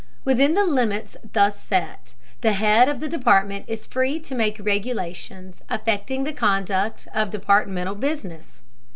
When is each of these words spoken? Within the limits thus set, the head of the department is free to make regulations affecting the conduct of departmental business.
Within 0.25 0.55
the 0.55 0.65
limits 0.65 1.15
thus 1.33 1.61
set, 1.61 2.15
the 2.41 2.53
head 2.53 2.89
of 2.89 2.99
the 3.01 3.07
department 3.07 3.65
is 3.67 3.85
free 3.85 4.19
to 4.21 4.33
make 4.33 4.57
regulations 4.59 5.61
affecting 5.69 6.23
the 6.23 6.33
conduct 6.33 7.07
of 7.13 7.29
departmental 7.29 7.93
business. 7.93 8.63